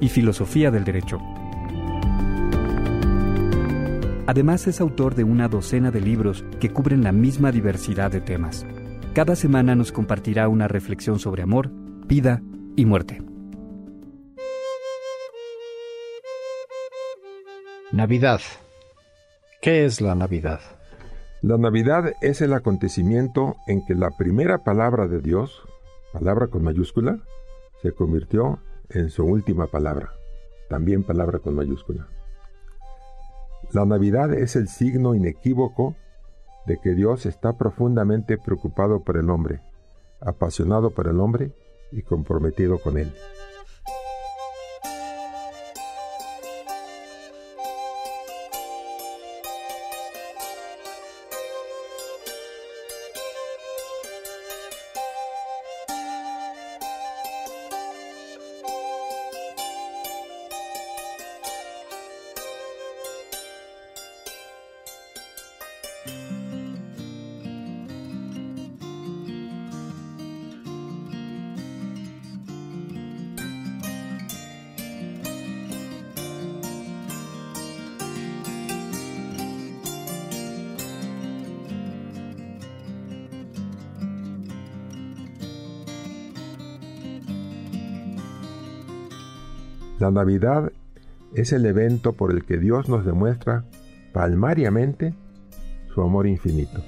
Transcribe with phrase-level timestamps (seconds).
[0.00, 1.18] y filosofía del derecho.
[4.26, 8.66] Además es autor de una docena de libros que cubren la misma diversidad de temas.
[9.14, 11.70] Cada semana nos compartirá una reflexión sobre amor,
[12.06, 12.42] vida
[12.74, 13.22] y muerte.
[17.92, 18.40] Navidad.
[19.62, 20.60] ¿Qué es la Navidad?
[21.40, 25.62] La Navidad es el acontecimiento en que la primera palabra de Dios,
[26.12, 27.20] palabra con mayúscula,
[27.82, 28.75] se convirtió en
[29.10, 30.12] su última palabra,
[30.68, 32.08] también palabra con mayúscula.
[33.72, 35.96] La Navidad es el signo inequívoco
[36.66, 39.60] de que Dios está profundamente preocupado por el hombre,
[40.20, 41.52] apasionado por el hombre
[41.92, 43.12] y comprometido con él.
[89.98, 90.72] La Navidad
[91.34, 93.64] es el evento por el que Dios nos demuestra
[94.12, 95.14] palmariamente
[95.94, 96.82] su amor infinito.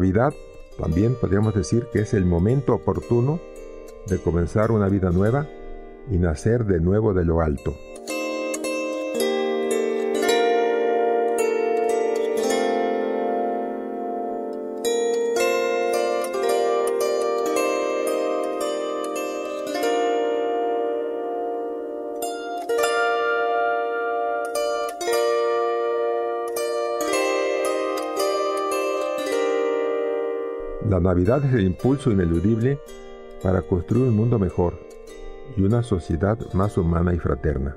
[0.00, 0.32] Navidad
[0.78, 3.38] también podríamos decir que es el momento oportuno
[4.06, 5.46] de comenzar una vida nueva
[6.10, 7.76] y nacer de nuevo de lo alto.
[31.00, 32.78] Navidad es el impulso ineludible
[33.42, 34.78] para construir un mundo mejor
[35.56, 37.76] y una sociedad más humana y fraterna.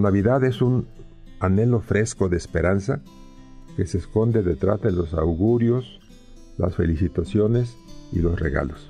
[0.00, 0.86] Navidad es un
[1.38, 3.00] anhelo fresco de esperanza
[3.76, 6.00] que se esconde detrás de los augurios,
[6.58, 7.76] las felicitaciones
[8.12, 8.89] y los regalos.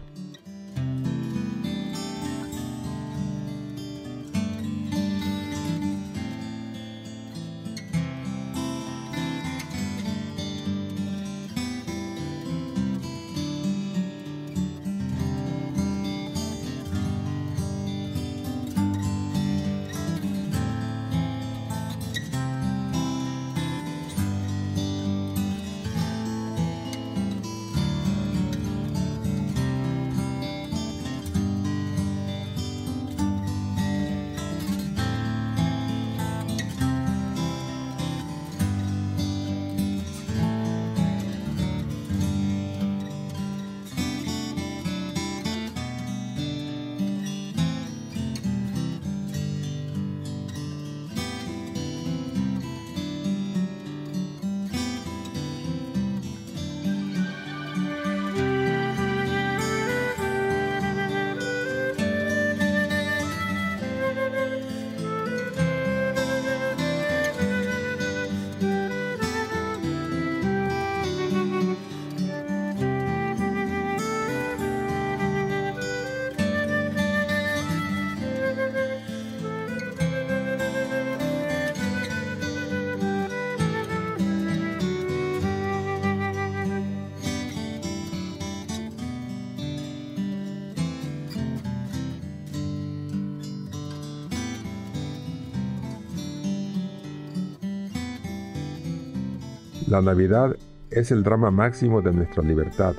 [99.91, 100.55] La Navidad
[100.93, 102.95] es el drama máximo de nuestra libertad,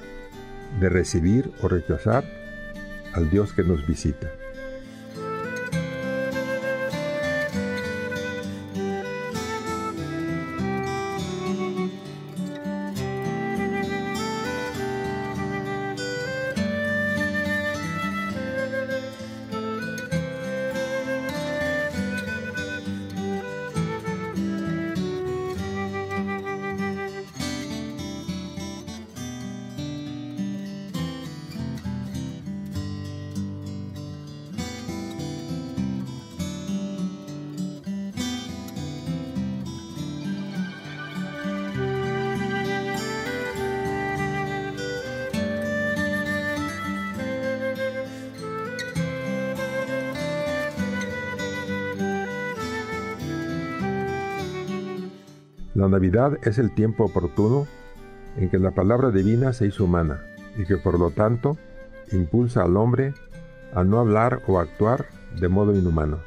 [0.82, 2.26] de recibir o rechazar
[3.14, 4.30] al Dios que nos visita.
[55.82, 57.66] La Navidad es el tiempo oportuno
[58.38, 60.22] en que la palabra divina se hizo humana
[60.56, 61.58] y que por lo tanto
[62.12, 63.16] impulsa al hombre
[63.74, 65.08] a no hablar o actuar
[65.40, 66.20] de modo inhumano.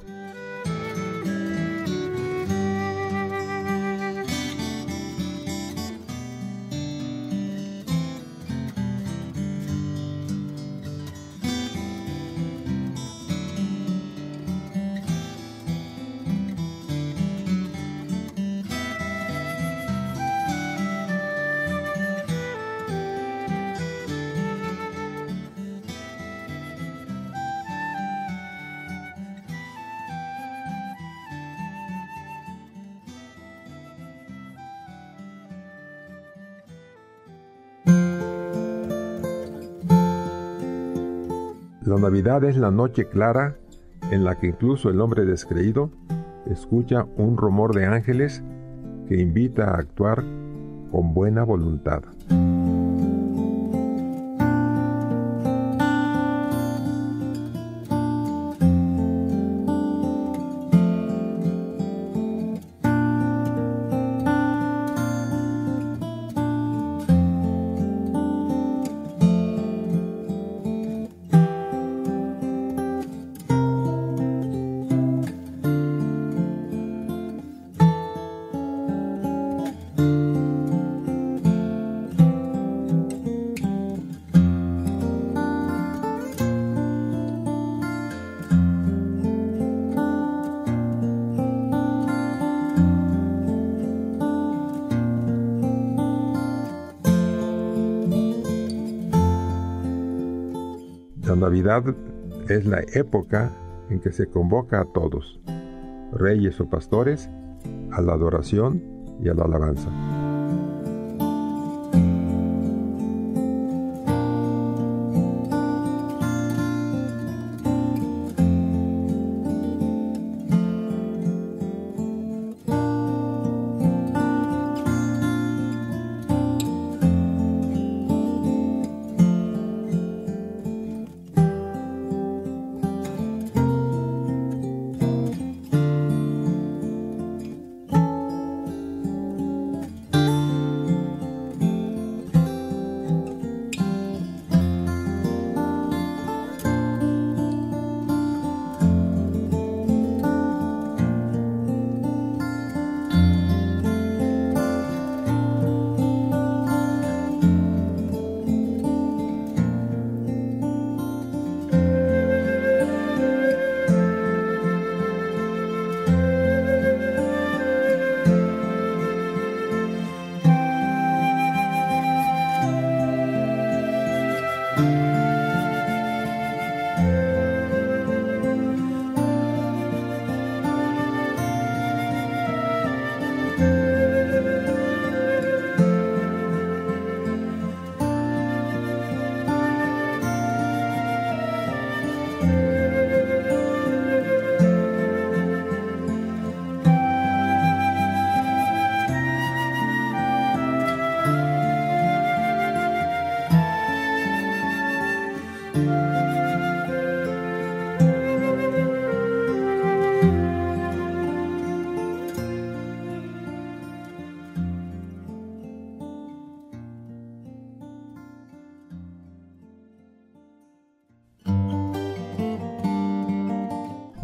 [41.85, 43.57] La Navidad es la noche clara
[44.11, 45.91] en la que incluso el hombre descreído
[46.47, 48.43] escucha un rumor de ángeles
[49.07, 50.25] que invita a actuar
[50.91, 52.03] con buena voluntad.
[101.35, 101.83] La Navidad
[102.49, 103.51] es la época
[103.91, 105.41] en que se convoca a todos,
[106.13, 107.29] reyes o pastores,
[107.91, 108.81] a la adoración
[109.21, 109.91] y a la alabanza.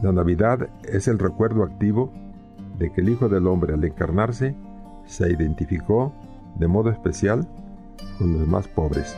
[0.02, 2.10] La Navidad es el recuerdo activo
[2.78, 4.56] de que el Hijo del Hombre al encarnarse
[5.04, 6.12] se identificó
[6.56, 7.46] de modo especial
[8.18, 9.16] con los más pobres.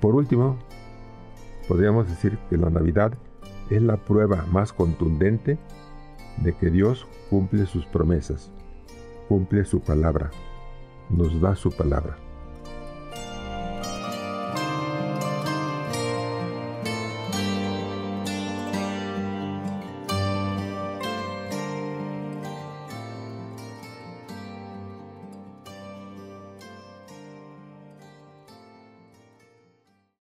[0.00, 0.56] Por último,
[1.68, 3.12] podríamos decir que la Navidad
[3.70, 5.58] es la prueba más contundente
[6.38, 8.50] de que Dios cumple sus promesas,
[9.28, 10.30] cumple su palabra,
[11.10, 12.16] nos da su palabra.